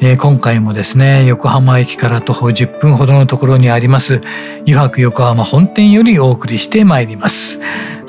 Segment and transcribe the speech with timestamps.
[0.00, 4.20] えー、今回もですね横浜駅から徒歩10分ほどのところにあります
[4.60, 7.58] 油白横浜本店よりお送りしてまいります。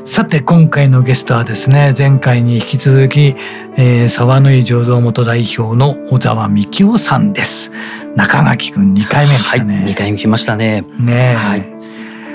[0.06, 3.36] さて今回のゲストはですね前回に引き続き、
[3.78, 7.72] えー、沢縫醸造元代表の小沢幹夫さんです。
[8.16, 10.84] 中垣くん2回目でしたね、はい、2回目来ましたね。
[11.00, 11.62] ねはい、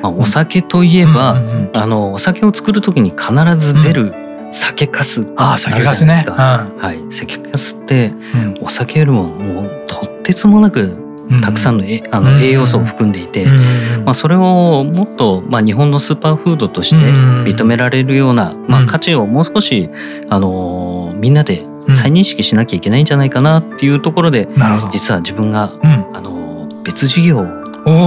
[0.02, 4.23] まあ、お酒といえば、うんうんうん、あのお酒を作る時に必ず出る、うん
[4.54, 5.26] 酒かす。
[5.36, 7.12] あ酒かすね、うん、はい。
[7.12, 8.12] 酒かすって
[8.60, 11.02] お酒よりももうとってつもなく
[11.42, 13.46] たくさんの,、えあの栄養素を含んでいて、
[14.04, 19.90] まあ、それをもっと、まあ、日本のスーパーフードとして認められるような、まあ、価値をもう少し、
[20.28, 23.04] あのみんなで再認識しなきゃいけないん。
[23.06, 24.48] じゃないかなっていうところで、
[24.90, 25.72] 実は自分が、
[26.12, 27.42] あの別事業を、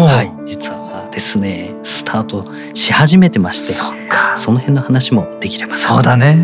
[0.05, 0.86] はい、実は
[1.17, 1.73] ですね。
[1.83, 4.37] スタートし始めてましてそか。
[4.37, 5.73] その辺の話もできれば。
[5.73, 6.37] そうだね。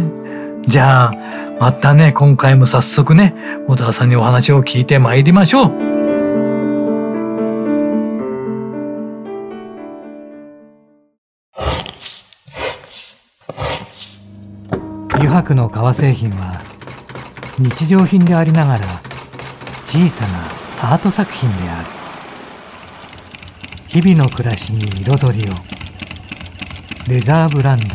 [0.65, 1.13] じゃあ
[1.59, 3.35] またね今回も早速ね
[3.67, 5.71] 小田さんにお話を聞いてまいりましょう。
[15.17, 16.63] 油白の革製品は
[17.59, 19.01] 日常品でありながら
[19.85, 22.02] 小さなアート作品である
[23.93, 25.53] 日々の暮らしに彩りを。
[27.07, 27.85] レザーブランド。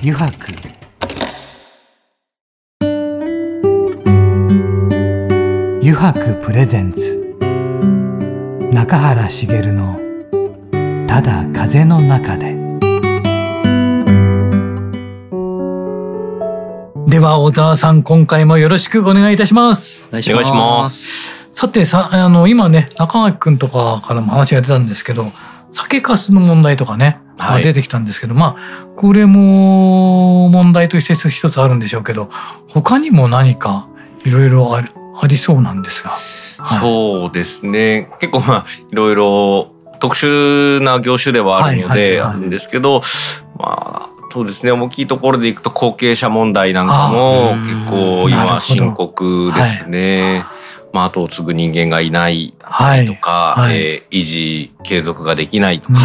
[0.00, 0.52] 油白
[5.80, 7.36] 油白プレゼンツ。
[8.72, 10.00] 中原茂の
[11.06, 12.56] 「ただ風の中で」
[17.06, 20.08] では小沢さん今回もよろしくお願いいたします。
[20.08, 21.41] お願いします。
[21.62, 25.30] さてさあの今ね中垣君とかからも話が出たんですけど
[25.70, 32.28] 酒粕の問題とかねはい、出てきたんですけど、まあこれも問題として一つあるんでしょうけど
[32.68, 33.88] 他にも何か
[34.24, 36.18] いろいろありそうなんですが。
[36.58, 38.08] はい、そうですね。
[38.20, 43.02] 結構まあいろいろ特殊な業種ではあるのであるんですけど、
[43.58, 44.72] まあそうですね。
[44.72, 50.44] 大きいところでいくと後継者問題なんかも結構今深刻ですね。
[50.92, 53.70] まあ、後を継ぐ人間がいないとか、はい。
[53.70, 56.00] はい、えー、維持継続ができないとか、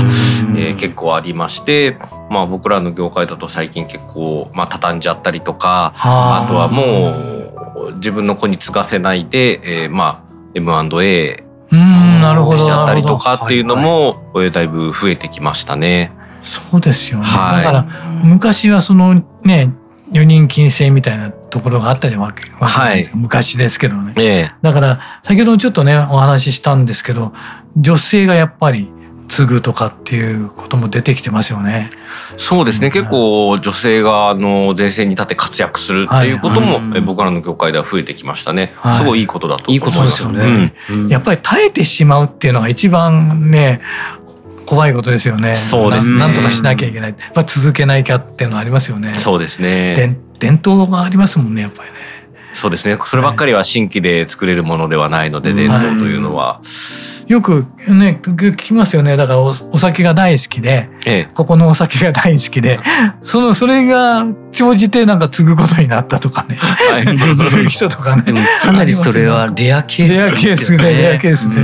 [0.55, 1.97] えー、結構ありまして、
[2.29, 6.45] まあ、僕らの業界だと最近結構、まあ、畳んじゃったりとかあ。
[6.47, 11.47] とはもう自分の子に継がせないで、えー、まあ M&A
[12.57, 16.11] しちゃったりとかっていうのも、はいはい、だいぶ増えてきましたね。
[16.43, 17.85] そうですよね、はい、だから
[18.23, 19.73] 昔はそのね
[20.11, 27.33] 女人禁制みたいなところがあったじゃわけですか、はい、昔ですけどね、ええ、だから先ほどちょっとねお話ししたんですけど
[27.75, 28.91] 女性がやっぱり
[29.27, 31.91] 継ぐとかっていうことも出てきてますよね。
[32.37, 38.73] そうですね、うん、結構女性があの前線に立って活躍するっていうことも、はい、僕らの業界では増えてきましたね。
[38.77, 39.73] はい、すごいいいことだと思い。
[39.75, 43.81] いいことですよね、うん、やっぱり耐えてしまうっていうのが一番ね
[44.65, 45.55] 怖いことですよね。
[45.55, 46.19] そうですね。
[46.19, 47.15] なんとかしなきゃいけない。
[47.33, 49.15] まあ続けなきゃっていうのありますよね。
[49.15, 49.93] そうですね。
[49.95, 51.95] 伝伝統がありますもんねやっぱりね。
[52.53, 52.97] そうですね。
[52.99, 56.59] そればっかりは新規で作れるものではないので、伝統というのは。
[57.27, 59.17] よくね聞きますよね。
[59.17, 62.79] だからお酒が大好きで、ええ、ここのお酒が大好きで
[63.21, 68.47] そのそれが長じてなんか継ぐことになったとかね、はい、 いう人とかね。
[68.61, 71.55] かなりそれはレアケース、ね、レアケースねレアケースね。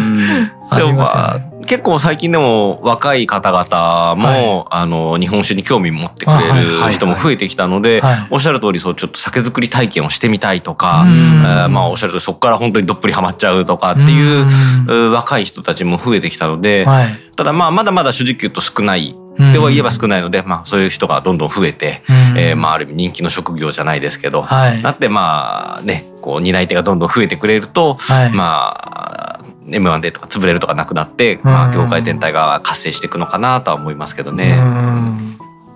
[0.76, 34.58] でもまあ結構最近でも若い方々も、はい、あの日本酒に興味持ってくれる人も増えてきたので、おっしゃる通りそうちょっと酒造り体験をしてみたいとか、えー、まあおっしゃる通りそこから本当にどっぷりハマっちゃうとかっていう若い人たちも増えてきたので、はい、ただまあまだまだ正直言うと少ないでは言えば少ないので、まあ、そういう人がどんどん増えて、うん、えー、まあ、ある意味人気の職業じゃないですけど、はい、なってまあねこう担い手がどんどん増えてくれると、はい、まあ M1 とか潰れるとかなくなって、まあ、業界全体が活性していくのかなとは思いますけどね。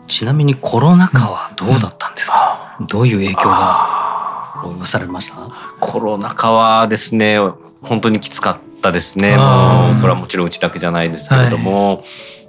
[0.07, 5.37] ちなみにコロナ禍はどうだったんですか、うん、どういう影響が及ぼされました？
[5.79, 7.37] コロナ禍はですね
[7.81, 9.35] 本当にきつかったですね。
[9.35, 9.43] も
[9.97, 11.97] うこれはもちろんうちだけじゃないですけれども。
[11.97, 12.05] はい。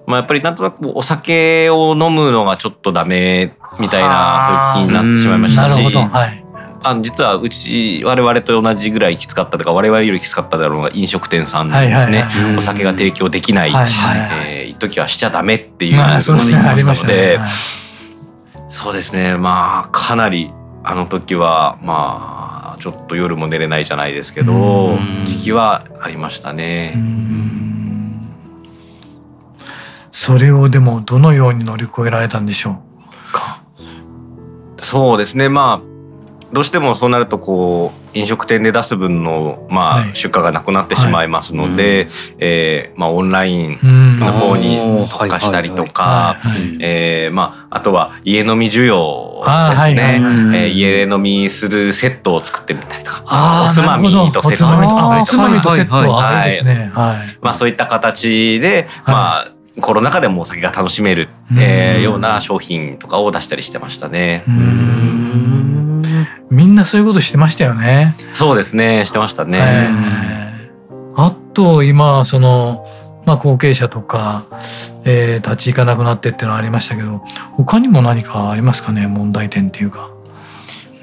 [0.06, 6.44] まあ、やっぱりなんとなくお酒を飲むのがちょっとダメみたいな気になってしまいましたし、はい、
[6.82, 16.56] あの実はうち我々と同じぐらいきつかったとか我々よりきつかっただろうが飲食店さんなんですね、はいはいはい、お酒が提供できない、はいはい、えー、一時はしちゃダメっていうまあそうですね。
[16.58, 17.40] ありましたので、
[18.70, 19.36] そうですね。
[19.36, 20.50] まあかなり
[20.84, 26.94] あの時はまあちょっと夜も寝れないじゃないですけど時期はありましたね。
[30.12, 33.62] それをでもどのように乗り越えられたんでしょうか？
[34.78, 35.48] そうですね。
[35.48, 35.88] まあ
[36.53, 42.37] どうしてもそうなるとこう飲食店で出す分の、まあ、出荷がなくなってしまいますので、はい。
[42.39, 46.41] えー、まあ、オンラインの方に特化したりとか
[47.71, 50.21] あとは家飲み需要ですね、
[50.55, 61.29] えー、家飲みするセットを作ってみたりとかおつまみとセットおつまみとセットはい、まあ、そういった形で、まあコロナ禍でもお酒が楽しめる、
[61.59, 64.45] えー、ような商品とかを出したりしてましたね。
[66.50, 68.15] みんなそういうことしてましたよね。
[68.33, 69.91] そうですね、してましたね。
[71.17, 72.87] あと今その
[73.27, 74.45] まあ後継者とか、
[75.05, 77.23] えー、立ち行かなくなってっていうのはありましたけど、
[77.53, 79.06] 他にも何かありますかね？
[79.06, 80.11] 問題点っていうか。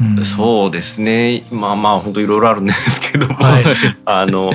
[0.02, 1.46] うん、そうですね。
[1.52, 3.64] まあまあ本当いろいろあるんですけども、はい、
[4.06, 4.52] あの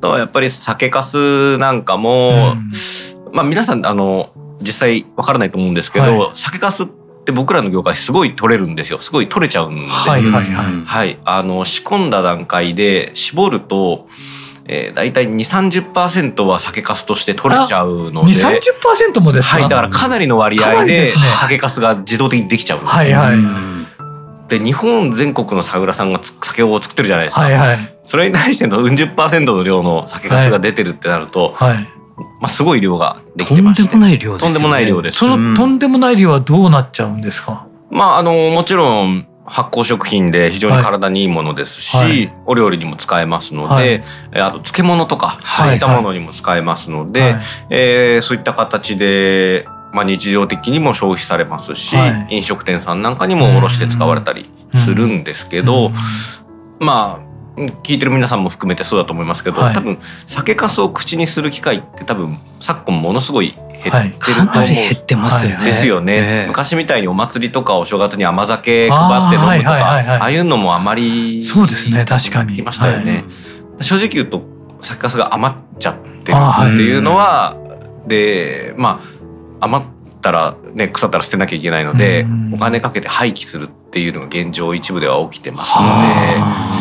[0.00, 2.70] とやっぱり酒粕なんかも、うん、
[3.32, 4.30] まあ皆さんあの
[4.60, 6.99] 実際わからないと思うんですけど、はい、酒粕って
[7.34, 8.98] 僕らの業界すごい取れるんですよ。
[8.98, 10.08] すごい取れちゃうんです。
[10.08, 14.08] はいはいはい、はい、あの仕込んだ段階で絞ると
[14.72, 18.32] えー、大体2 3 0は酒粕として取れちゃうので。
[18.32, 31.88] 2 3 0もですか、はい、だからかなりの割合で酒粕が自動的にできちゃうはいはい、で日本全国の酒蔵さんが酒を作ってるじゃないですか、はいはい、それに対してのうん十の量の酒粕が出てるってなると、はい、
[32.40, 33.88] まあ、すごい量ができてまして。
[33.88, 35.18] とんでもない量です、ね、とんでもない量です。
[35.18, 44.02] そのとんでもない量はどうなっちゃうんですか、まああのもちろん発酵食品で非常に体にいいものですし、はい、お料理にも使えますので、
[44.32, 47.40] はい、あと漬物とか、そういったものにも使えますので、はい、
[47.70, 51.96] えー、そういった形で、まあ、日常的にも消費されますし、
[52.28, 54.48] 飲食店さんなんかにも卸して使われたり
[54.84, 55.90] するんですけど、
[56.78, 57.29] まあ
[57.68, 64.12] 聞いてる皆さんも含めてそうだと思いますけど、はい、多分酒粕を口にする機会って多分昨今ものすごい減ってると思う、はい、
[64.48, 65.64] かなり減ってますよね。
[65.64, 72.56] ですよね、昔みたいにお祭りとかお正月に甘酒配って飲むとかああいうのもあまりそうですね確かに。
[72.56, 73.12] きましたよね。
[73.12, 74.42] はい、正直言うと
[74.82, 77.56] 酒粕が余っちゃってるっていうのは、
[78.06, 79.02] でま
[79.60, 79.88] あ余っ
[80.20, 86.79] たらね腐ったら捨てなきゃいけないので、お金かけて廃棄するっていうのが現状一部では起きてますので。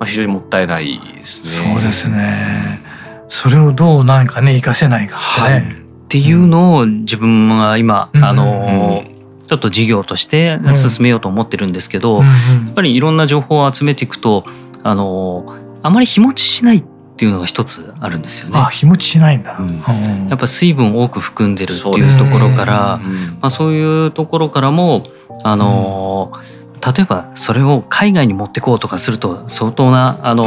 [0.00, 1.74] まあ、非常にもったいないですね。
[1.74, 2.80] そうですね。
[3.28, 5.62] それをどうなんかね活かせないかってね、はい。
[5.62, 5.64] っ
[6.08, 9.04] ていうのを自分が今、うん、あの、
[9.46, 12.32] ちょっと事業として進めようと思ってるんですけど、うんや
[12.70, 14.44] っぱりいろんな情報を集めていくと
[14.82, 16.84] あのあまり日持ちしないっ
[17.16, 18.58] ていうのが一つあるんですよね。
[18.58, 23.00] あ日持ちしないんだ、うん、やっぱ水分を多く含んでるっていうところから、
[23.40, 25.02] まあ、そういうところからも
[25.42, 30.46] あの、うん例えばそれを海外に持ってこうとかすると相当なあの、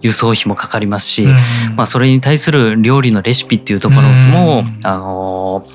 [0.00, 1.26] 輸送費もかかりますし、
[1.76, 5.66] まあ、それに対する料理のレシピっていうところも、あの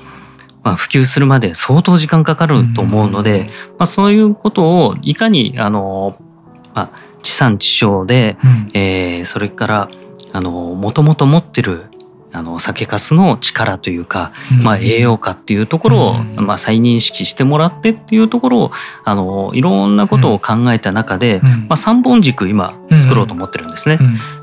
[0.62, 3.46] まあ、普及するまで相当時間かかると思うので、
[3.78, 6.16] まあ、そういうことをいかにあの、
[6.74, 9.88] まあ、地産地消で、うん、えー、それから
[10.32, 11.86] あのもともと持ってる
[12.34, 18.72] あの酒粕の力というか、まあ、栄養価っていうところを、まあ、再認識してもらってっていうところを
[19.04, 23.98] あのいろんなことを考えた中で、まあ、3本軸今作ろうと思ってるんですね。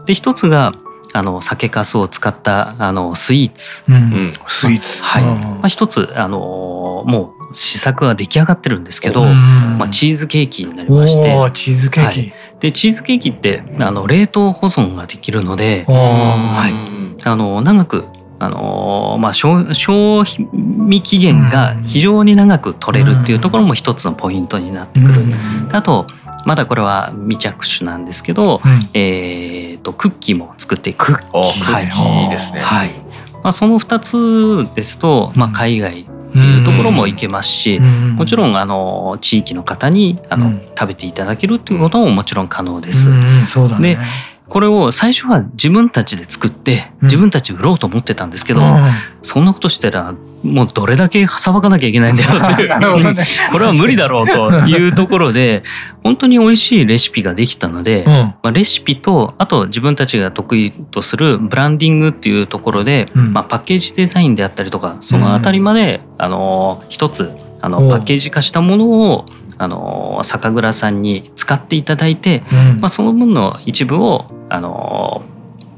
[0.06, 0.72] で一つが
[1.14, 11.52] あの酒粕を使ったあのスイーツ、うん、スイーツ、はい、まあ、一つあのもう試作は出来上がってるんですけど、まあ、チーズケーキになりまして。
[11.54, 18.06] チーズケーキ、はい、でチーズケーキってあの冷凍保存ができるので、はい、あの長く
[18.40, 25.26] あのまあ、賞賞味期限が非常に長く取れるっていうところも一つのポイントになってくる。
[25.72, 26.08] あと
[26.46, 31.18] まだこれは未着手なんですけど、うん、えーと、クッキーも作っていく。
[31.18, 32.62] クッキー、はい、いいですね。
[32.62, 32.90] はい。
[33.44, 43.10] まあ、その2つですと、まあ、海外っていうところも行けますし、もちろんあの地域の方にあの、食べていただけるっていうことももちろん可能です。
[43.48, 44.02] そうだね、で
[44.52, 48.84] これを最初は自分たちで作って自分たち売ろうと思ってたんですけど、うん、
[49.22, 52.68] そんなことしたらもうどれだけさばかなきゃいけないんだよって
[53.16, 55.64] ね、 これは無理だろうというところで
[56.04, 67.32] 本当に美味しいレシピができたので、うん、まあ、レシピとあと自分たちが得意とするブランディングっていうところで、うん、まあ、パッケージデザインであったりとかその辺りまで、あの一つ
[67.62, 69.26] あのパッケージ化したものを
[69.62, 72.82] あの酒蔵さんに使っていただいて、うん。
[72.82, 75.24] まあ、その分の一部をあの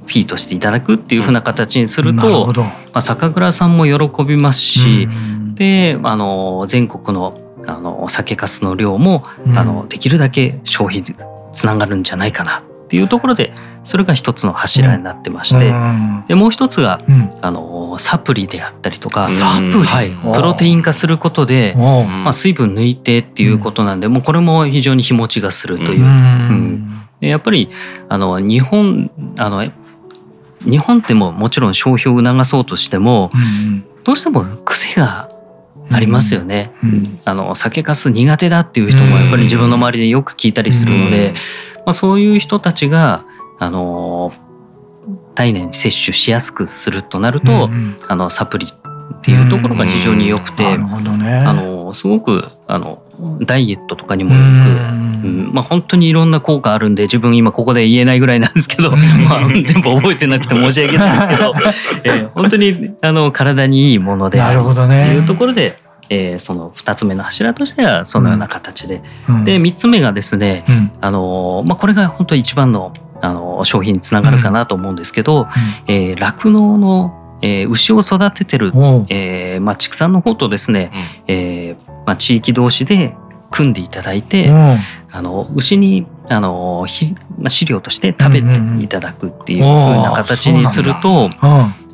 [0.07, 2.47] フィーとしていただくっていうふうな形にすると。
[2.93, 5.55] まあ、酒蔵さんも喜びますし、うん。
[5.55, 7.37] であの全国の
[7.67, 9.57] あの酒粕の量も、うん。
[9.57, 11.03] あのできるだけ消費に
[11.51, 13.51] つながるんじゃないかなっていうところで
[13.83, 16.25] それが一つの柱になってまして、うん。
[16.27, 17.29] でもう一つがうん。
[17.41, 26.01] あのサプリであったりとか、サプリはい、おプロテイン化することで、まあ、水分抜いてっていうことなんで、もうこれも非常に日持ちがするという。
[26.01, 26.87] うん。
[27.19, 27.69] でやっぱり
[28.09, 29.71] あの日本あの
[30.61, 33.83] 日本ってももちろん消費を促そうとしてもうん。
[34.03, 35.29] どうしても癖が
[35.89, 36.71] ありますよね。
[36.83, 37.19] うん。
[37.25, 41.33] あの酒粕苦手だっていう人もやっぱり自分の周りでよく聞いたりするので、
[41.85, 43.25] まあ、そういう人たちが
[43.59, 44.31] あの
[45.35, 51.33] 体内に摂取しやすくするとなると、うんあのサプリっていうところが非常に良くて、なるほどね。
[51.33, 53.03] あのすごくあの
[53.45, 61.53] ダイエットとかにもうよく、んうんまあ、本当にいろんな効果あるんで自分今ここで言えないぐらいなんですけど、うん まあ、全部覚えてなくて申し訳ないですけど、
[62.03, 65.05] えー本当にあの体にいいものでなるあるほどね。
[65.05, 65.77] というところで、
[66.13, 69.45] えーその2つ目の柱としてはそのような形で、うん。
[69.45, 70.91] で3つ目がですね、うん。
[71.01, 75.47] あのまあ、これが本当に一番のあの消費につながるかなと思うんですけど
[75.87, 78.67] えー酪農、の、えー牛を育ててる、
[79.09, 80.91] えーまあ、畜産の方とですね、
[81.27, 83.15] えーまあ、地域同士で
[83.49, 84.53] 組んでいただいて、う。
[84.53, 84.77] ん
[85.15, 91.29] あの牛にあのひ、まあ、飼料として食べていただくっていう風な形にすると、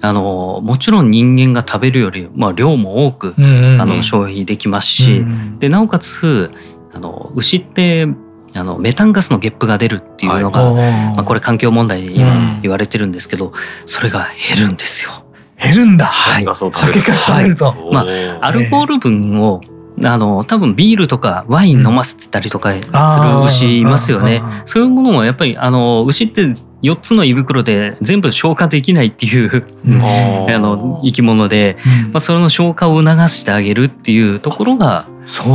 [0.01, 6.51] あのもちろん人間が食べるより、まあ、量も多く、うんうんあの消費できますし、うんでなおかつ
[6.93, 8.07] あの牛って
[8.53, 12.61] あのメタンガスのゲップが出るっていうのが、まあ、これ環境問題で今うん。
[12.61, 13.53] 言われてるんですけど、
[13.85, 15.23] それが減るんですよ。
[15.61, 16.05] 減るんだ。
[16.05, 16.45] はい。
[16.45, 17.73] ガスを食べる酒か食べると。
[17.91, 18.05] まあ
[18.41, 19.61] アルコール分を
[20.03, 24.41] あの多分ビールとかワイン飲ませてたりとかする牛いますよね。
[24.65, 26.43] そういうものもやっぱりあの牛って
[26.81, 30.01] 4つの胃袋で全部消化できないっていう、うん。
[30.53, 32.11] あの生き物で、うん。
[32.13, 35.05] まあ、それの消化を促してあげるっていうところが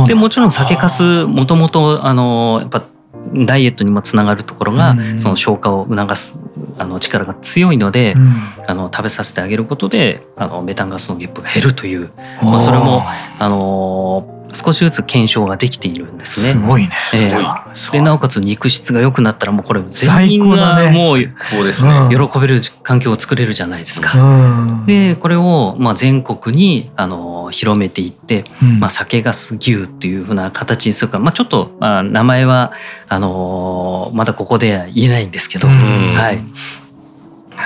[0.07, 2.83] でもちろん酒粕もともとあのやっぱ
[3.33, 5.19] ダイエットにもつながるところが、うん。
[5.19, 6.33] その消化を促す
[6.77, 8.27] あの力が強いので、うん。
[8.67, 12.09] あの食べさせてあげることであのメタンガスのゲップが減るという、
[12.43, 13.03] まあそれも
[13.39, 16.51] あのー少しずつ検証ができているんですね。
[16.53, 16.91] すごいね。
[17.15, 17.31] ええ。
[17.33, 17.45] ごい。
[17.91, 21.17] でなおかつ肉質が良くなったらもうこれ全最員がもう
[21.51, 21.91] こうですね。
[22.11, 22.29] うん。
[22.29, 24.17] 喜べる環境を作れるじゃないですか。
[24.17, 24.85] うん。
[24.85, 28.79] でこれをまあ全国にあの広めていって、うん。
[28.79, 32.71] まあ、酒ガス牛っていう風な形にするか、まあ、ちょっと、まあ、名前は
[33.07, 35.73] あのーまだここでは言えないんですけど、うん。
[36.09, 36.39] はい、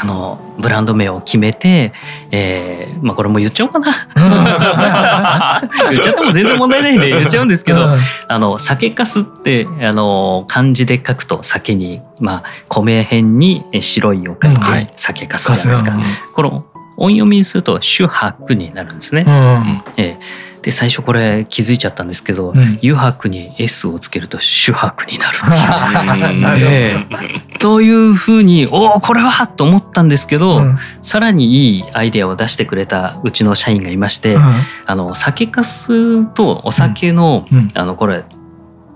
[0.01, 1.91] あのブランド名を決めて、
[2.32, 5.62] えーまあ、これも言っちゃおうかな。
[5.91, 7.89] 言っちゃっても全然問題ないんで 言っちゃうんですけど、
[8.27, 14.56] あの酒粕ってあの漢字で書くと酒に、まあ、米辺にえ白いを書い。
[14.56, 15.91] て、酒粕じゃないですか。
[15.91, 16.03] うん。
[16.34, 16.65] この
[16.98, 19.25] 音読みにすると主白になるんですね。
[19.27, 19.82] うん。
[19.98, 27.50] ええで最初これ気づいちゃったんですけどうん「油白」に「S」をつけると「主白」になるっていう。
[27.60, 30.78] というふうにおおこれはと思ったんですけど、うん。
[31.01, 34.54] さらにいいアイデアを出してくれたうちの社員がいまして、うん。
[34.86, 37.70] あの酒粕とお酒の,、うん。
[37.75, 38.24] あのこれ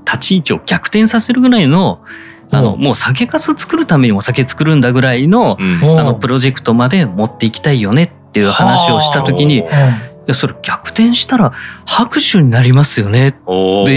[0.05, 1.99] 立ち位置を逆転させるぐらいの
[2.51, 9.63] あのおもう酒粕作るためにお酒作るんだぐらいのあのプロジェクトまで持っていきたいよねっていう話をした時に
[10.27, 11.51] やそれ逆転したら
[11.85, 13.29] 拍手になりますよね。
[13.29, 13.37] って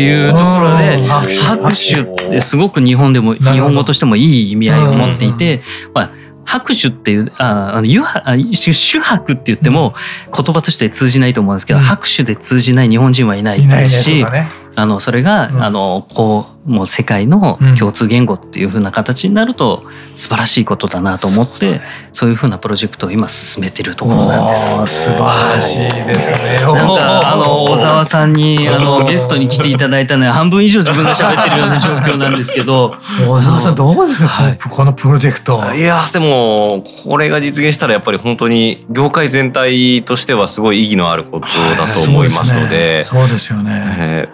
[0.03, 1.07] いうところでうん。
[1.07, 5.61] 拍手ってすごく日本でも日本語としてもいい意味合いを持っていて、
[5.95, 6.11] まあ、
[6.45, 9.95] 拍手っていうああの油白あ主拍って言っても
[10.35, 11.85] 言葉として通じないと思うんですけど、うん。
[11.85, 15.63] 拍手で通じない日本人はいないいないねですしそうだねあのそれが、うん。
[15.63, 17.77] あのこうもう世界のうん。
[17.77, 21.81] 共通言語っていう風な形になると素晴らしいことだなと思って
[22.13, 25.05] そういう風なプロジェクトを今進めてるところなんです。
[25.05, 26.61] 素晴らしいですね。
[26.61, 32.95] なんかあの小沢さんにあのゲストに来ていただいたのは半分以上自分が喋ってるような状況なんですけど。
[33.27, 34.59] 小沢さんどうですか、はい。
[34.59, 35.63] このプロジェクト。
[35.75, 43.05] いやでもこれが実現したらやっぱり本当に業界全体としてはすごい意義のあることだと思いますので。
[43.05, 43.73] そうですよね。
[43.99, 44.29] え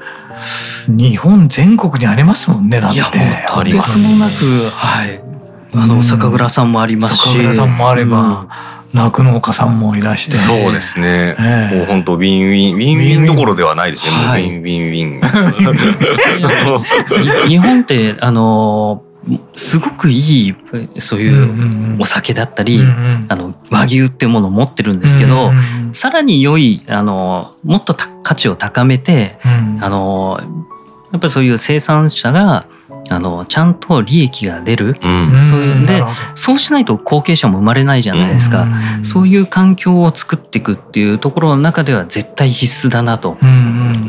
[0.89, 2.99] 日本全国にありますもんねだって。
[2.99, 3.15] いやもう
[3.47, 4.31] とてつもなく
[4.77, 5.21] はい
[5.75, 8.47] あうんの酒蔵さんもありますし酒蔵さんもあれば
[8.95, 10.37] 酪農家さんもいらして。
[10.37, 11.35] ーそうですね。
[11.39, 14.11] ええもう本当ウィンウィンウィンウィンどころではないですね。
[14.13, 15.07] ウはいィンウィンウィ
[17.45, 17.49] ン。
[17.49, 19.03] 日本ってあの
[19.55, 20.55] すごくいい
[20.99, 23.27] そううんいうお酒だったり、うんうん。
[23.29, 29.79] あの和牛っていうものを持ってるんですけど、うんうんさらに良いあのもっとた価値を高めてうん。
[29.83, 30.41] あの
[31.13, 32.67] やっぱりそういう生産者が
[33.11, 34.95] あのちゃんと利益が出る、うん。
[35.43, 36.03] そういうんで
[36.35, 38.67] そうしないと後継者も生まれないじゃないですか、う
[39.01, 43.37] んそういう環境を作っていくっていうところの中では絶対必須だなと。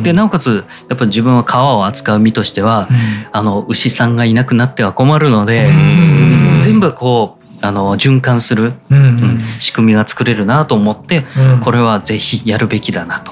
[0.03, 2.87] でなおかつやっぱり自分は川を扱う身としては、
[3.31, 6.59] あの牛さんがいなくなっては困るので、うん。
[6.61, 9.39] 全部こうあの循環する、うん。
[9.59, 11.59] 仕組みが作れるなと思ってうん。
[11.61, 13.31] これはぜひやるべきだなと。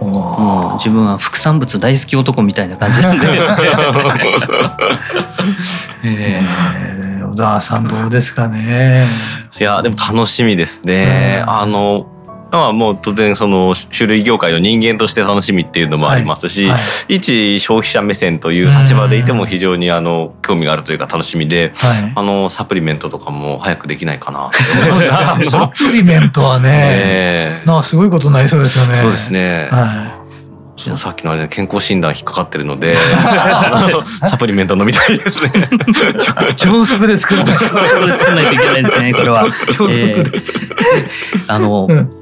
[0.00, 0.74] うー。
[0.74, 3.26] 自分は副産物大好き男みたいな感じなんで。
[6.04, 6.42] え。
[6.44, 7.02] えー
[7.32, 9.06] 小沢さんどうですかね。
[9.58, 11.42] いやでも楽しみですね。
[11.42, 11.50] うん。
[11.50, 12.06] あの
[12.52, 16.78] まあもう当然その種類業界の人間として楽しみっていうのもありますし、はい
[17.08, 24.50] 一消費者目線という立場でいても非常にあの興味があるというか楽しみで、はいあのサプリメントとかも早くできないかな。
[25.42, 28.94] サプリメントはね、ええなんかすごいことになりそうですよね。
[28.94, 29.68] そうですね。
[29.70, 30.22] は
[30.76, 32.96] そのさっきのあれ健康診断引っかかってるので、
[34.26, 35.52] サプリメント飲みたいですね。
[36.50, 36.54] い。
[36.56, 37.68] 超速で作るんでしょ。
[37.68, 39.46] そこで作らないといけないですねこれは。
[39.70, 40.42] 超速で。
[41.46, 42.21] あの、うん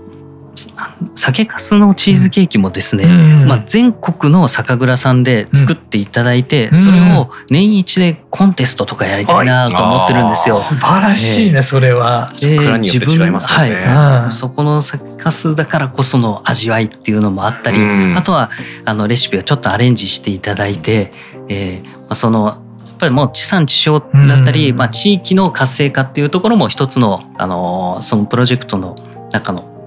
[1.15, 3.09] 酒粕のチーズケーキもですね、う
[3.45, 3.49] ん。
[3.49, 6.77] まあ、全国の酒蔵さんで作っていただいて、うん。
[6.77, 10.57] それを年一でコンテストとかやりたいなと思ってるんですよ。
[10.57, 12.31] 素晴らしいね、それは。
[12.41, 13.75] で蔵によって違いますからね。
[13.87, 14.25] はい。
[14.27, 14.33] うん。
[14.33, 18.17] そこの酒粕だからこその味わいっていうのもあったり、うん。
[18.17, 18.51] あとは
[18.85, 21.13] あのレシピをちょっとアレンジしていただいて、
[21.49, 24.07] えーまあ、そのやっぱりもう地産地消だ
[24.43, 24.77] ったり、うん。
[24.77, 28.95] まあ、地域の活性化っていうところも一つの、あのーそのプロジェクトの
[29.33, 29.80] 中の、あ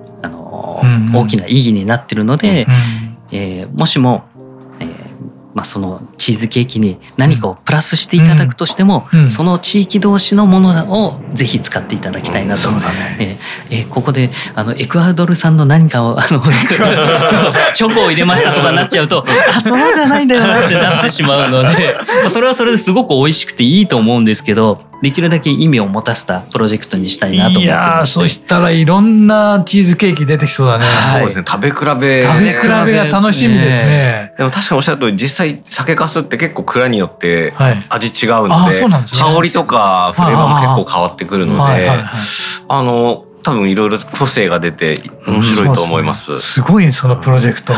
[1.13, 2.73] 大きな意義になってるので、うん
[3.31, 4.32] えーもしも、えー
[5.53, 13.39] まあ、そのチーズケーキに何かをプラスしていただくとしても、うんその地域同士のものをぜひ使っていただきたいなとそうだね。
[13.69, 16.41] えーえーここであのエクアドル産の何かをあの
[17.73, 30.85] チョコを入れましたとかなっちゃうと あそうじゃないんだよなってなってしまうのでまあそれはそれですごく美味しくていいと思うんですけどできるだけ意味を持たせたプロジェクトにしたいなと思っていやーまそしたらいろんなチーズケーキ出てきそうだね。
[30.85, 31.45] はいそうですね。
[31.45, 32.23] 食べ比べ。
[32.23, 34.31] 食べ比べが楽しみですね。
[34.37, 37.85] でも確かにおっしゃる通り実際酒粕って結構蔵によってはい。
[37.89, 46.25] 味違うあので香りとかフレーバーも結構変わってくるのであの多分いろいろ個性が出て面白いと思います。
[46.25, 47.73] すねすごいそのプロジェクト。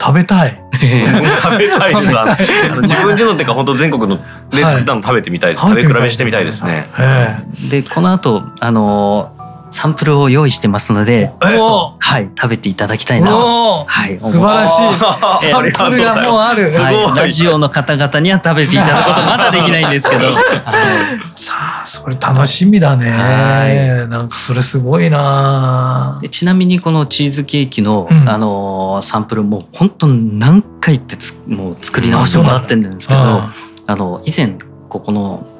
[0.00, 0.62] 食べたい。
[0.72, 1.92] 食べたい。
[1.96, 4.18] 食べたい自分でのっていうか本当全国の
[4.50, 5.62] で作ったの食べてみたいです。
[5.64, 6.86] はい食べ比べしてみたいですね。
[6.98, 7.36] え
[7.70, 9.35] でこの後あのー
[9.76, 15.46] サンプルを用意してますのではい食べていただきたいなはい素晴らしい。
[15.46, 16.66] サンプルがもうある。
[16.66, 16.94] すごい。
[16.94, 20.44] はい、ラジオの方々には食べていただくことまだできないんですけど、は い
[21.34, 23.10] さあそれ楽しみだね。
[23.10, 26.18] はなんかそれすごいな。
[26.22, 26.30] で。
[26.30, 28.28] ちなみにこのチーズケーキの、うん。
[28.28, 33.52] あのーサンプルもう本当何回ってつもう作り直してもらってるんですけど、あ
[33.86, 34.56] あの以前
[34.88, 35.55] ここのあ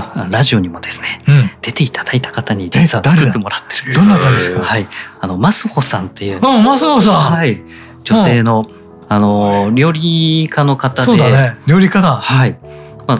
[0.00, 1.50] のどラジオにもですねうん。
[1.62, 3.94] 出ていただいた方に実は作ってもらってる。
[3.94, 4.60] どなたですか？
[4.62, 4.86] はい、
[5.20, 7.14] あのマスホさんっていう、うん、マスオさん。
[7.32, 7.62] はい、
[8.04, 8.64] 女性の、
[9.08, 11.56] あのー料理家の方で、そうだね。
[11.66, 12.16] 料理家だ。
[12.16, 12.58] はい。
[13.06, 13.18] まあ、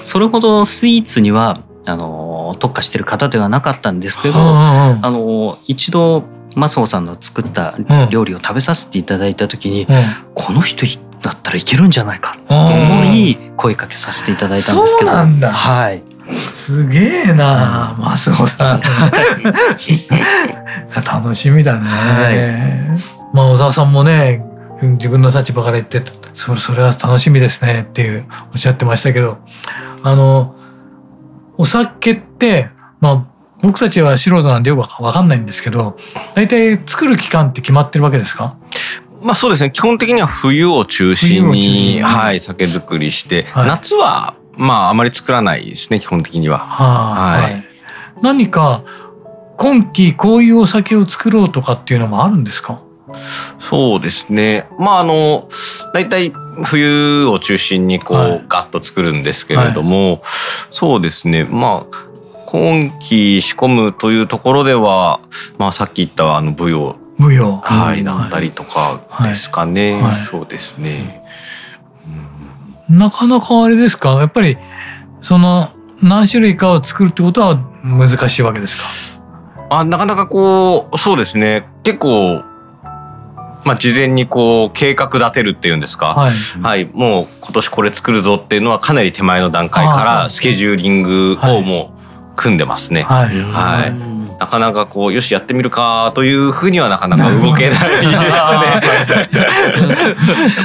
[0.00, 6.24] それほどスイーツにはあの特化してる方ではなかったんですけど、あの一度
[6.56, 9.86] マスオさんの作ったうん料理を食べさせていただいた時に、うん
[10.34, 10.86] この人
[11.20, 16.02] だったらいけるんじゃないかとうん思い声かけさせていただいたんですけど、はい。
[16.54, 18.80] すげえな、マスオさん。
[21.04, 22.96] 楽しみだね。
[23.32, 24.44] まあ小沢さんもね、
[24.82, 26.02] 自分の立場から言って、
[26.34, 29.38] それそれは楽しみですねっていうおっしゃってましたけど、
[30.02, 30.54] あの
[31.56, 32.68] お酒って、
[33.00, 33.22] まあ
[33.62, 35.96] 僕たちは素人なんでよくわかんないんですけど、
[36.34, 38.54] 大体作る期間って決まってるわけですか？
[39.22, 39.70] まあそうですね。
[39.70, 46.58] 基本的には冬を中心冬を中心ににはい酒造りして、はい夏はまああまり作らないですね基本的には。
[46.58, 47.64] ははい
[48.20, 48.82] 何か
[49.56, 52.80] 今期こういうお酒を作ろうとかっていうのもあるんですか？
[53.58, 54.66] そうですね。
[54.78, 55.48] まああの
[55.94, 56.32] 大体
[56.64, 60.22] 冬を中心にこう、はいガッと作るんですけれども、
[60.70, 61.44] そうですね。
[61.44, 61.98] まあ
[62.46, 65.20] 今期仕込むというところでは、
[65.58, 67.56] まあさっき言ったあの舞踊無用。
[67.58, 69.94] はい、うんだったりとかですかね。
[69.94, 71.17] はいはいそうですね。
[72.88, 74.10] なかなかあれですか？
[74.14, 74.56] やっぱり
[75.20, 75.68] その
[76.02, 78.84] 何種類かを作るってことは難しいわけですか？
[79.70, 82.42] あなかなかこうそうですね結構
[83.64, 86.14] まあ事前にこう計画立てるっていうんですか？
[86.14, 86.32] はい。
[86.62, 91.92] はい、もう今年これ作るぞっていうのはかなり手前の段階からスケジューリングをも
[92.32, 93.02] う組んでますね。
[93.02, 93.42] はい。
[93.42, 98.16] はいうんなかなかこうよしやってみるかというふうにはなかなか動けないですね。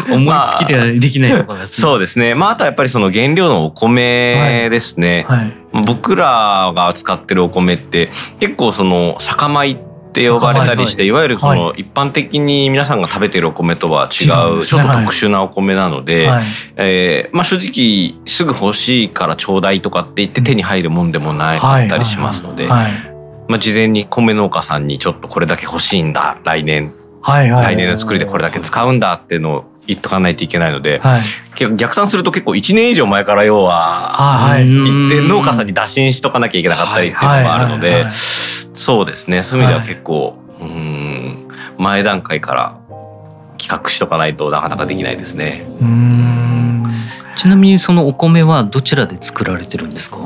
[0.13, 2.35] 思いつきではできないところが、そうですね。
[2.35, 5.25] まああとはやっぱりその原料のお米ですね。
[5.27, 5.53] はいはい。
[5.85, 8.09] 僕らが扱ってるお米って
[8.39, 9.77] 結構その酒米っ
[10.13, 11.11] て呼ばれたりして、い。
[11.11, 14.25] わゆるそはの一般的に皆さんが食べてるお米とは違
[14.59, 16.43] うちょっと特殊なお米なので、はい。
[16.75, 23.12] えーまあ正直すぐ欲しいからちょうだいとかって言って手に入るもんでもないかったりしますので、はい
[23.47, 26.93] まあ事前に米農家さんにちょっとこれだけ欲しいんだ来年。
[27.21, 27.75] はいはい。
[27.75, 31.21] 来年の作りでこれだけ使うんだっていうのを言っとかないといけないので、はい。
[31.77, 38.13] 逆算すると結構1年以上前から要は行って農家さんに打診しとかなきゃいけなかったりっていうのがあるのではいはいはい
[38.75, 39.43] そうですね。
[39.43, 41.47] そういう意味では結構うん。
[41.77, 42.79] 前段階から
[43.57, 45.65] 企画しとかないとなかなかできないですね。
[45.79, 46.32] うーん
[47.43, 50.17] ちなみにそのお米はどちらで作られてるんですか？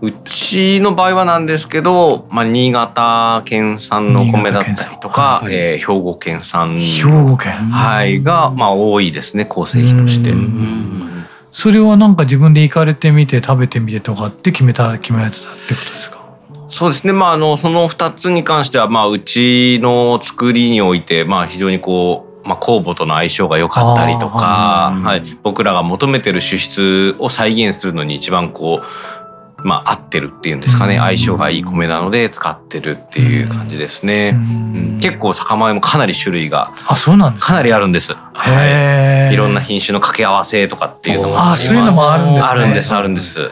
[0.00, 5.52] うちの場合はなんですけど、まあ、新潟県産のお米だったりとか、はい。
[5.52, 6.78] えー兵庫県産。
[6.78, 7.52] 兵庫県。
[7.52, 10.30] はい、が、まあ、多いですね構成費として。
[10.30, 10.34] う。
[10.36, 11.24] ん。
[11.50, 16.24] それはなんか自分で行かれてみて食べてみてとかって決めた決められてたってことですか？
[16.68, 17.12] そうですね。
[17.12, 34.30] まあ、あの、その二つに関しては、まあ、うちの作りにおいて、まあ、非常にこう、まあ、酵母との相性が良かったりとか、はい、僕らが求めてる主質を再現するのに一番こう、まあ、合ってるっていうんですかね、うん相性がいい米なので使ってるっていう感じですね。
[34.34, 38.14] うん結構酒米もかなり種類があそうなんですかなりあるんです。
[38.14, 39.34] はい。
[39.34, 42.46] いろんな品種の掛け合わせとかっていうのもりあそういうのもあるんですね。
[42.46, 43.50] あるんです、あるんです。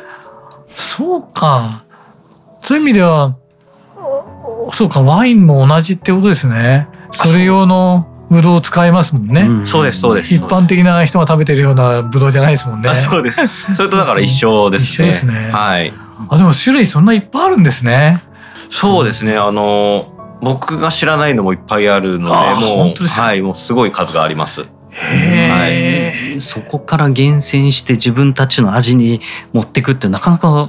[0.69, 1.85] そうか。
[2.61, 3.37] そういう意味では
[3.97, 6.89] おそうかワインも同じってことですね。
[7.13, 10.35] それ用のブドウを使いますもんね、んそうです、そうです。
[10.35, 13.43] 一般的な人が食べてるようなブドウじゃないですもんねあそうです。
[13.75, 15.09] それとだから一緒ですね。
[15.09, 15.93] 一緒ですねはい。
[16.29, 18.23] あでも種類そんないっぱいあるんですね
[18.71, 19.37] そうですね。
[19.37, 24.67] あの僕が知らないのもいっぱいあるので、あもうはい、もうすごい数があります。
[24.95, 29.21] へえ、そこから厳選して自分たちの味に
[29.53, 30.69] 持ってくってなかなか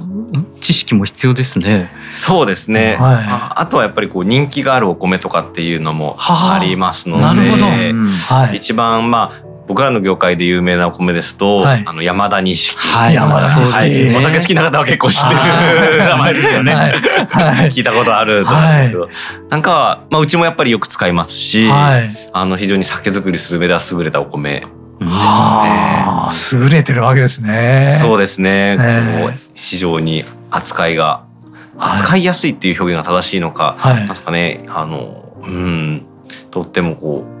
[0.60, 1.90] 知識も必要ですね。
[2.10, 2.96] そうですね。
[2.98, 3.24] はい。
[3.28, 6.60] ああとはやっぱりこう人気があるお米とかっていうのもはあ。
[6.60, 7.66] ありますので、なるほど。
[7.66, 8.08] うん。
[8.08, 8.56] はい。
[8.56, 11.82] 一番まあ僕らの業界で有名なお米ですと、はい。
[11.84, 12.76] あの山田錦。
[12.76, 13.80] はい、山田錦。
[13.84, 14.16] ですね。
[14.16, 16.74] お酒好きな方は結構知ってる名前ですよね。
[16.74, 16.92] はい。
[16.92, 17.70] はい。
[17.70, 19.08] 聞いたことあると思うんですけど、
[19.48, 22.10] なんかは、まあ、うちもやっぱりよく使いますし、はい。
[22.32, 24.62] あの非常に酒造りする上では優れたお米。
[25.00, 27.96] うんはあ優れてるわけですね。
[27.98, 31.24] そうですね、えこう非常に扱いが
[31.76, 31.90] はい。
[31.92, 34.06] 扱いやすいっていう表現が正しいのか、はい。
[34.06, 36.06] なんとかねあのうん。
[36.50, 37.35] とってもこう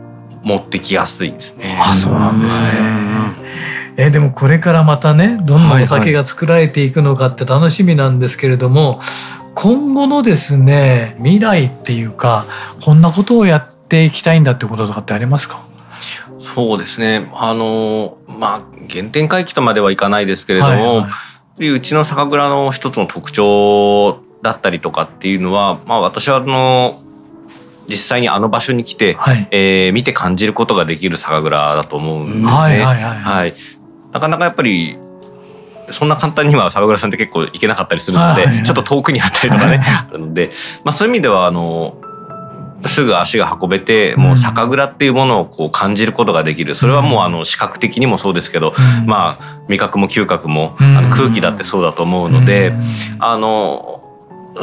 [0.46, 1.76] 持ってきやすいですね。
[1.80, 2.68] あそうなんですね。
[2.70, 2.72] う
[3.42, 3.46] ん
[3.98, 9.00] えでもこれからまたねどんなはいお酒が作られていくのかって楽しみなんですけれども、
[9.54, 12.46] 今後のですね未来っていうか
[12.84, 15.66] こんなことをやっていきたいんだってこととかってありますか？
[16.38, 17.30] そうですね。
[17.34, 21.08] あのまあ原点回帰とまではいかないですけれども、はいは
[21.58, 21.68] い。
[21.70, 27.02] うちの酒蔵の一つの特徴だったりとかっていうのは、まあ、私はあの
[27.88, 29.48] 実際にあの場所に来て、はい。
[29.50, 32.46] えー見て感じることができる酒蔵だと思うんですね。
[32.46, 33.54] はいはいはい
[34.12, 34.96] なかなかやっぱり
[35.90, 40.50] そんな簡単には酒蔵さんって結構行けなかったりするので、はいちょっと遠くにあったりとかねあるので、
[40.84, 42.00] まあ、そういう意味ではあの
[42.84, 46.74] すぐ足が運べてもう酒蔵っていうものをこう感じることができる。
[46.74, 49.06] それはもうあの視覚的にもそうですけど、うん。
[49.06, 50.96] まあ味覚も嗅覚も、うん。
[50.96, 52.82] あの空気だってそうだと思うので、うん。
[53.20, 54.05] あの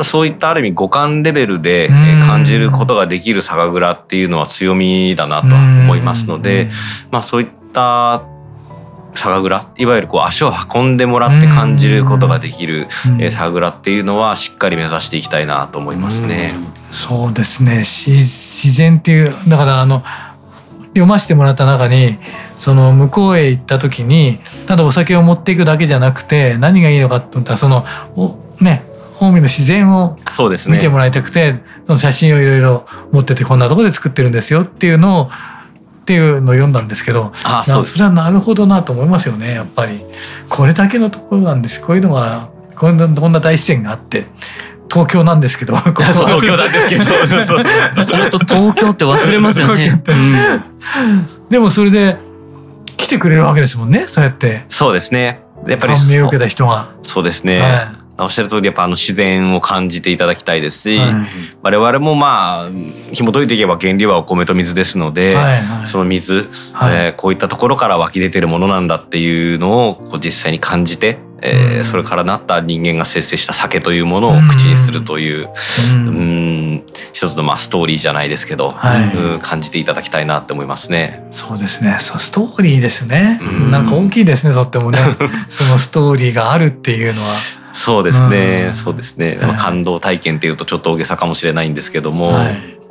[0.03, 1.89] そういったある意味五感レベルで
[2.25, 6.69] 感じることができる酒蔵っていうのは強みだなとは思いますので、
[7.11, 8.23] まあそういった
[9.15, 16.53] 酒蔵いわゆるこう足を運んでもらって感じることができる、酒蔵っていうのはしっかり目指していきたいなと思いますね。
[16.91, 17.83] そうですね。
[17.83, 20.03] し自然っていうだからあの
[20.89, 22.17] 読ませてもらった中に
[22.57, 27.83] その向こうへ行った時にただお酒を持っていくだけじゃなくて何がいいのかって思ったらその
[28.15, 28.83] おね
[29.31, 30.75] 近江の自然をそうですね。
[30.75, 31.55] 見てもらいたくて、
[31.85, 40.01] その写真をいろいろ持っててこんなところで作ってるんですよっていうのをっていうのを読んだんですけどあそうそれはなるほどなと思いますよねやっぱり。
[40.49, 44.25] これだけのところなんですこういうのがこんなこんな大自然があって
[44.91, 46.13] 東京なんですけどここは。
[46.13, 47.03] そう東京なんですけど。
[47.25, 50.01] そうそう本当東京って忘れますよね。
[50.07, 50.63] うん
[51.49, 52.17] でもそれで
[52.97, 54.65] 来てくれるわけですもんねそうやって。
[54.69, 55.41] そうですね。
[55.67, 56.89] やっぱり感銘を受けた人が。
[57.03, 61.13] そうですね、はおっしゃる通りやっぱあの自然を感じていただきたいですし、はい
[61.61, 62.69] 我々もまあ
[63.13, 75.49] 紐解いていけば原料はお米と水ですのいで、はいはいその水、はいえーこういったところから湧き出てるものなんだっていうのをこう実際に感じて、えー、それからなった人間が生成した酒というものを口にするという、
[75.93, 81.25] うん、うん一つのまあストーリーじゃないですけど、はい、うん、感じていただきたいなって思いますね。
[81.31, 81.97] そうですね。
[81.99, 83.39] そうストーリーですね。
[83.41, 84.53] うん、なんか大きいですね。
[84.53, 84.99] とってもね、
[85.49, 87.35] そのストーリーがあるっていうのは。
[87.73, 88.69] そうですね。
[88.73, 89.37] そうですね。
[89.41, 92.27] はい、感動体験っていうとちょっと大げさかもしれないんですけども。
[92.27, 92.83] はい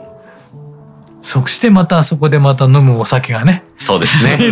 [1.23, 3.63] そしてまたそこでまた飲むお酒がね。
[3.79, 4.51] そうですね。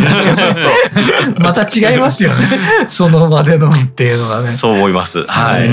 [1.38, 2.46] また違いますよね。
[2.86, 4.52] その場で飲むっていうのがね。
[4.52, 5.24] そう思います。
[5.26, 5.68] はい。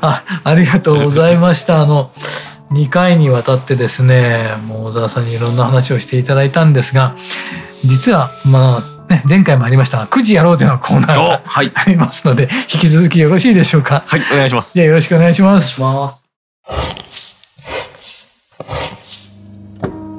[0.00, 1.82] あ、ありがとうございました。
[1.82, 2.10] あの、
[2.72, 7.14] 2回にわたってですね、もう小沢さんにいろんな話をしていただいたんですが、
[7.84, 11.42] 実は、まあ、ね、前回もありましたが、9時やろうぜのコーナーが
[11.74, 14.04] ありますので、はい、引き続きよろしいでしょうか？
[14.06, 14.74] はい、お願いします。
[14.74, 15.80] じゃあよろしくお願いします。
[15.80, 16.26] お願いします。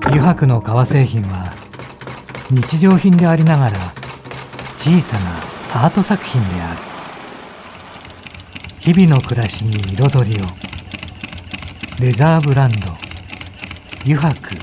[0.05, 1.53] 油白の革製品は
[2.49, 3.93] 日常品でありながら
[4.77, 5.31] 小さな
[5.85, 6.77] アート作品である
[8.79, 10.45] 日々の暮らしに彩りを
[11.99, 12.87] レザーブランド
[14.05, 14.55] 油白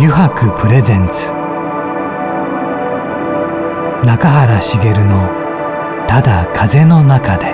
[0.00, 1.32] 油白プレゼンツ。
[4.06, 5.28] 中原茂の
[6.06, 7.52] ただ風の中で。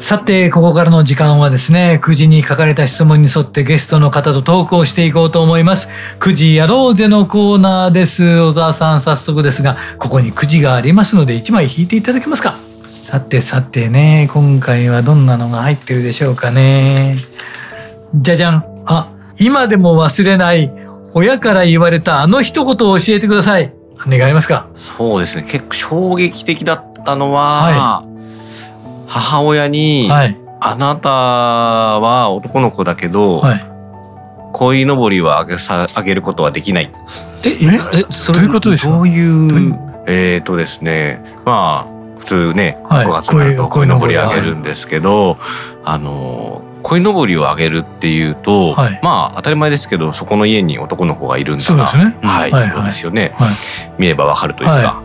[0.00, 5.88] さてここからの時間はですね9時に書かれた質問に沿ってゲストの方とトークをしていこうと思います。
[6.18, 8.40] 9時やろうぜのコーナーです。
[8.40, 12.56] 小沢さん早速ですがここに9時がありますので1枚引いていただけますか？
[12.84, 17.14] さてさてね今回はどんなのが入ってるでしょうかね？
[18.16, 18.64] じゃじゃん。
[18.86, 20.72] あ今でも忘れない
[21.12, 23.72] 親から言われたあの一言を教えてください。
[24.06, 24.68] 願いますか？
[24.76, 25.42] そうですね。
[25.42, 33.66] 結構衝撃的だったのは、はい、母親に、はい、あなたは男の子だけど、はい、
[34.52, 36.90] 鯉のぼりはあげさあげることはできない。
[37.44, 37.54] ええ
[38.00, 38.90] えそどういうことですか？
[38.90, 39.74] どういう？
[40.06, 41.22] えっ、ー、とですね。
[41.44, 45.38] まあ普通ね、はい、5月になると鯉のぼりあげるんですけど、
[45.84, 53.54] あの鯉のぼりをあげるっていうと、はい、まあ当たり前ですけどそこの家に男の子がいるんだなそうですね、はい、はい、そうですよね、はい、
[53.98, 55.02] 見ればわかるというか、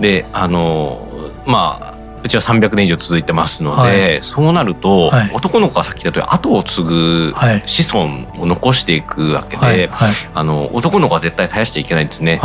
[0.00, 1.08] であの
[1.46, 7.34] まあうちは300年以上続いてますので、そうなると、男の子が先だと後を継ぐ
[7.66, 9.90] 子孫を残していくわけで、
[10.32, 12.40] あの男の子は絶対絶やしちゃいけないんですね。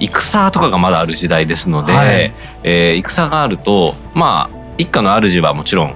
[0.00, 2.32] 戦とかがまだある時代ですので、はい、
[2.64, 5.94] えー、戦があるとまあ一家の主はもちろん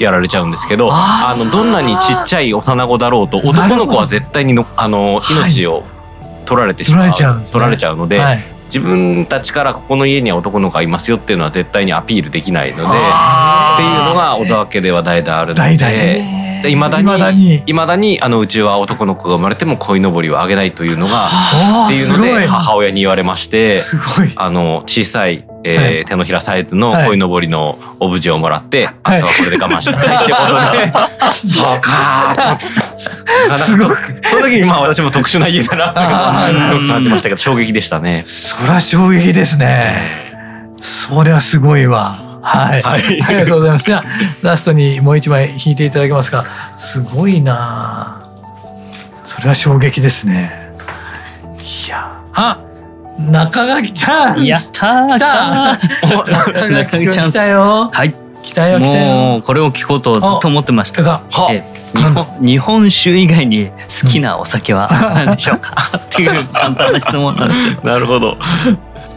[0.00, 5.84] やられちゃうんですけどあのどんなにちっちゃい幼子だろうと 男の子は絶対にのあの命を
[6.46, 16.40] 取られてしまう、はい、取られちゃうので、はい、自分たちからここの家には男の子がいますよっていうのは絶対にアピールできないのでっていうのが小沢家では代々あるので。
[16.68, 17.00] いまだ
[17.32, 23.80] にいまだにあのうちは男の子が生まれても鯉のぼりをあげないというのがっていうので母親に言われまして
[24.36, 32.58] あの小さいえー、はい、手のひらサイズの鯉のぼりのオブジェをもらって、はい、あとはこれで我慢しなさいってことで、そうか
[33.58, 33.96] すごく
[34.26, 38.22] その時にまあ私も特殊な家だなってすごく感じましたけど衝撃でしたね。
[38.26, 40.30] そりゃ衝撃ですね。
[40.80, 42.40] そりゃすごいわ。
[42.42, 43.84] はい、はい、ありがとうございます。
[43.84, 44.04] じゃあ
[44.40, 46.46] ラストにもう一枚引いていただけますか。
[46.78, 48.22] すごいな。
[49.24, 50.72] それは衝撃ですね。
[51.86, 52.58] いや、あ、
[53.28, 54.44] 中垣ちゃん。
[54.44, 55.08] やったー。
[55.08, 55.78] 来た。
[56.68, 57.90] 中垣ちゃん来たよ。
[57.92, 58.14] はい。
[58.42, 59.04] 来たよ来たよ。
[59.04, 61.22] もうこれを聞こうとずっと思ってました。
[61.50, 61.62] え
[61.94, 67.88] 日本日本酒以外に好きなお酒は 何でしょうか、っていう簡単な質問なんですけど。
[67.88, 68.38] なるほど。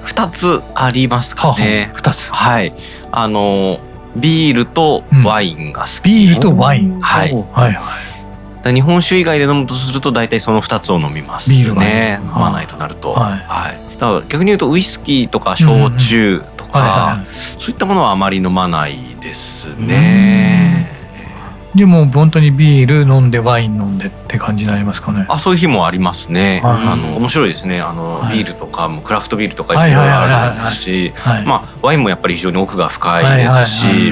[0.03, 1.89] 二つありますかね。
[1.93, 2.33] 二つ。
[2.33, 2.73] はい。
[3.11, 3.79] あの
[4.15, 6.99] ビールとワインが好き、ビールとワイン。
[6.99, 7.31] はい。
[7.31, 8.73] はいはい。
[8.73, 11.55] 日本酒以外で飲むとすると大体その二つを飲みますね。
[11.57, 12.19] ビールね。
[12.23, 13.13] 飲まないとなると。
[13.13, 13.31] はい。
[13.47, 13.82] はい。
[13.93, 17.23] だから逆に言うとウイスキーとか焼酎とか、
[17.59, 20.91] そういったものはあまり飲まないですね。
[21.75, 25.25] でも本当にビール飲んでワイン飲んでって感じになりますかね。
[25.27, 26.61] あ、そういう日もありますね。
[26.63, 27.81] あの面白いですね。
[27.81, 31.13] あの、はい、ビールとかもクラフトビールとかいろいろありますし、
[31.45, 34.11] まあワインもやっぱり非常に奥が深いですし、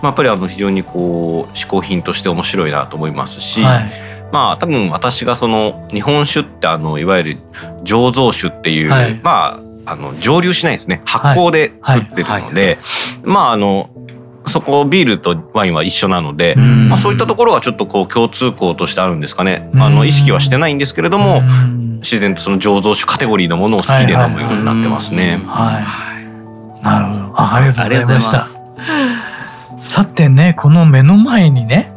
[0.02, 3.62] あやっぱりあの非常にこう嗜好品として面白いなと思いますし。
[3.62, 7.36] はいまあ多分私がその日本酒ってあのいわゆる
[7.84, 11.02] 醸造酒っていう、はい、まああの蒸留しないですね。
[11.04, 12.78] 発酵で作ってるので、
[13.22, 13.90] まああの
[14.48, 19.70] そこビールとワインは一緒なので、まあ、そういったところはちょっとこう共通項としてあるんですかね。
[19.76, 21.42] あの意識はしてないんですけれども
[21.98, 25.40] 自然とその醸造酒カテゴリーのものを好きで飲むようになってますね。
[25.46, 25.78] は
[26.80, 27.34] い、なるほど。
[27.36, 29.80] ありがとうございました。
[29.80, 31.93] さてねこの目の前にね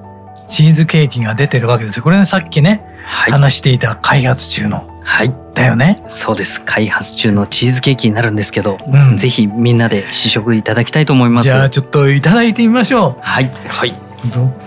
[0.47, 2.03] チーズケーキが出てるわけですよ。
[2.03, 5.97] これねさっきね、はい、話していた開発中のはい、だよね。
[6.07, 13.89] そうです開発中のチーズケーキになるんですけど、うんぜひみんなで試食いただきたいと思いますじゃあちょっといただいてみましょはいはい。
[13.89, 13.93] い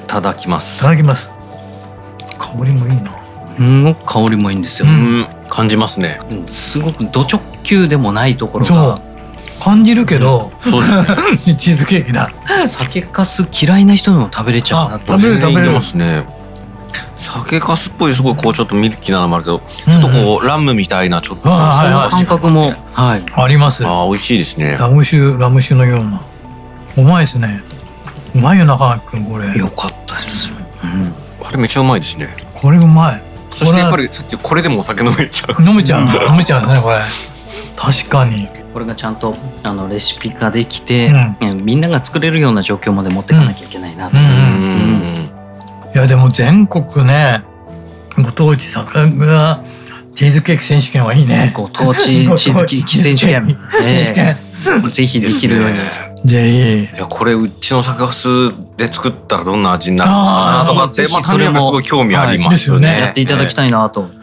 [0.06, 0.88] ただきまいすた。
[0.88, 1.30] だきます。
[2.38, 3.12] 香りもいいな。
[3.58, 6.18] すごく香りもいいんですよ、ううんん、感じますね。
[6.30, 8.98] うんすごくド直球でもないところが
[9.61, 11.57] 感じるけど、そうですね。
[11.57, 12.31] チーズケーキだ。
[12.68, 16.25] 酒かす嫌いな人でも食べれちゃうなとあ食べれる食べれますね。
[17.16, 23.87] 酒粕っぽいすごいこうちょっとミルキーなのもあるけど、ちょちょっとこうラムみたいなちょっとあはいはい感覚もはいあります。
[23.87, 24.77] あー美味しいですね。
[24.79, 26.20] ラム酒ラム酒のような。
[26.96, 27.62] うまいですね。
[28.35, 29.53] うまいよ中垣くんこれ。
[29.57, 30.51] 良かったです、
[30.83, 32.35] うん、これめっちゃうまいですね。
[32.55, 33.23] これうまい。
[33.51, 35.62] そしてやっぱりさっきこれでもお酒飲めちゃう。
[35.62, 37.01] 飲めちゃう飲めちゃうんですねこれ。
[37.77, 38.49] 確かに。
[38.72, 41.09] これがちゃんとあのレシピ化できて、
[41.40, 44.37] うんうんみんなが作れるような状況まで持っていかなきゃいけないなと、うんうんう
[45.88, 45.94] ん。
[45.94, 47.42] いやでも全国ね
[48.16, 49.62] ご当地酒蔵
[50.14, 51.52] チーズケーキ選手権はいいね。
[51.54, 53.56] ご当地チーズケーキ選手権、
[54.92, 56.96] ぜひできるように、ぜひ。
[56.96, 63.00] いやこれうちの酒粕で作ったらどんな味になるのかなとかってあーまあ単純にすごい興味ありますよはいですよねね。
[63.00, 64.19] やっていただきたいなと、うん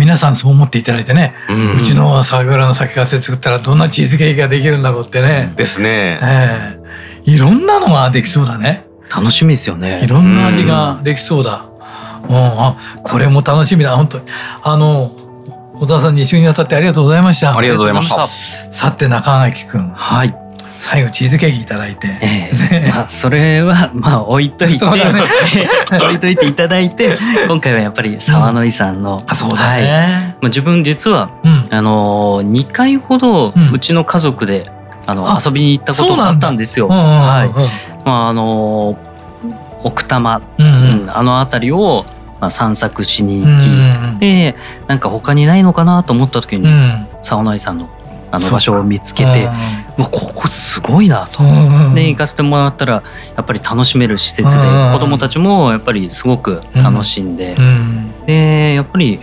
[0.00, 5.52] 皆さんそう思っていただいてね、うんうちの酒蔵の酒粕で作ったらどんなチーズケーキができるんだろうってね。
[5.56, 6.18] ですね。
[6.22, 6.80] ええ
[7.24, 8.86] いろんなのができそうだね。
[9.14, 11.66] 楽しみですよいねろんな味ができそうだ。
[12.28, 13.94] うん、あ、これも楽しみだ。
[13.96, 14.24] 本当に。
[14.62, 15.10] あの、
[15.74, 17.56] 小田さんに一緒にわたってありがとうございました。
[17.56, 18.26] ありがとうございました。
[18.72, 20.34] さて中垣くん、はい、
[20.80, 22.18] 最後チーズケーキいただいて。
[22.22, 22.88] ええ。
[22.88, 24.90] まあそれはまあ置いといて、ね。
[25.92, 29.82] 置いといていただいて今回はやっぱり沢野井さんの、あ、そうだはい。
[29.82, 30.36] ね。
[30.40, 31.64] まあ、自分実はうん。
[31.70, 33.72] あの2回ほどうん。
[33.72, 34.64] うちの家族で、
[35.06, 36.88] あのあ遊びに行ったことがあったんですよ。
[36.88, 37.20] うんうんうんうん。
[37.20, 37.50] はい。
[38.06, 38.96] まああの
[39.82, 40.72] 奥多摩、うんうん。
[40.72, 42.06] うんあの辺りを、
[42.40, 43.70] まあ、散策しにうん行き、う
[44.12, 44.18] ん。
[44.18, 44.54] で
[44.86, 47.06] なんか他にないのかなと思った時に、うん。
[47.22, 47.86] 沢野井さんの
[48.30, 49.48] あの場所を見つけて、
[49.98, 51.42] うわここすごいなと。
[51.42, 53.02] うんうんで行かせてもらったら
[53.36, 59.18] やっぱり楽しめる施設でうん子どもたちもやっぱりすごく楽しんで、うんでやっぱり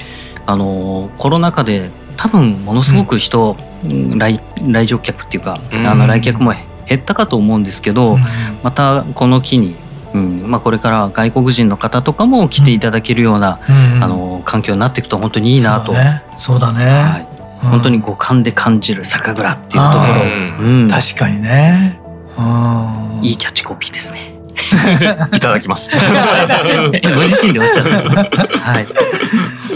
[0.46, 5.88] あのコロナ禍で多分ものすごく人、うん来来場客っていうか、うん。
[5.88, 6.52] あの来客も
[6.88, 8.18] 減ったかと思うんですけど、
[8.64, 9.76] またこの機に、
[10.14, 16.24] うんまあ、これから外国人の方とかも来ていただけるような、うんあの環境になっていくと本当にいいなと、そうだね。
[16.38, 16.86] そうだね。
[16.86, 20.18] はい、うん本当に五感で感じる酒蔵っていうとこあ
[20.60, 22.00] ろ、うん確かにね。
[22.38, 24.36] うんいいキャッチコピーですね。
[25.34, 25.92] いただきます。
[25.96, 28.30] ご自身でおっしゃってます。
[28.60, 28.88] はい。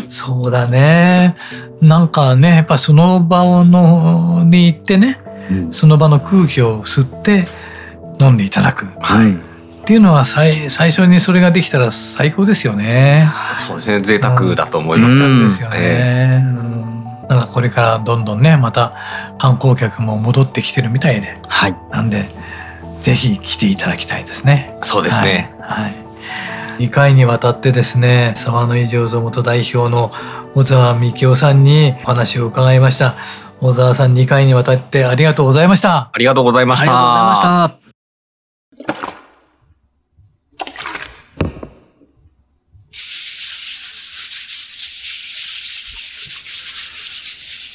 [0.10, 1.36] そうだね。
[1.82, 5.18] なんかね、やっぱその場のに行ってね、
[5.50, 7.48] うんその場の空気を吸って
[8.20, 9.38] 飲んでいただくっはい。
[9.86, 13.28] ていうのは最最初にそれができたら最高ですよね。
[13.56, 14.00] そうですね。
[14.02, 15.16] 贅沢だと思います。
[15.16, 16.44] うんですよね。
[16.46, 16.81] うん
[17.36, 18.96] なんかこれからどんどんね、また
[19.38, 21.76] 観光客も戻ってきてるみたいで、はい。
[21.90, 22.30] なんで
[23.02, 24.78] ぜひ来ていただきたいですね。
[24.84, 25.56] そうですね。
[25.60, 25.84] はい。
[25.84, 26.12] はい
[26.82, 30.12] 2回にわたってですね沢の井醸造元代表の
[30.56, 33.18] 小沢幹夫さんにお話を伺いました
[33.60, 36.86] 小沢さん2回にわたってありがとうございましたありがとうございました。
[36.86, 37.81] ありがとうございました。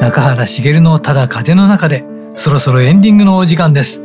[0.00, 4.02] 中原茂のただ風の中でそろそろエンディングのお時間です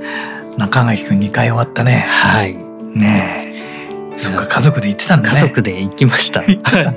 [0.57, 2.55] 中垣くん2回終わったねはい。
[2.93, 6.39] ねえそっか家族で行ってたんだね家族で行きました。
[6.43, 6.45] は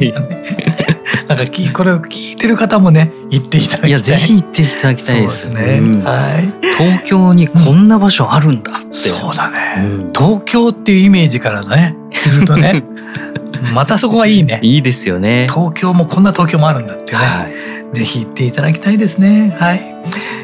[0.01, 0.15] い。
[1.27, 5.43] なんかきこれを聞いてる方もね行っていただきたいいや、ぜひ行っていただきたいです。
[5.43, 8.93] そうですね、うんはい東京にこんな場所あるんだって。
[8.93, 12.85] そうだね、うん東京っていうイメージからねするとね
[13.75, 15.49] またそこはいいねいいですよね。
[15.51, 17.78] 東京もこんな東京もあるんだってね、はい。
[17.93, 19.57] ぜひ行っていただきたいですね。
[19.59, 19.81] はい。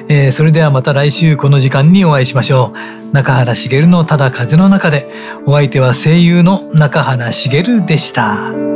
[0.09, 3.15] えーそれではまた来週この時間にお会いしましょう。
[3.15, 5.11] 中原茂のただ風の中で、
[5.47, 8.74] お相手は声優の中原茂でした。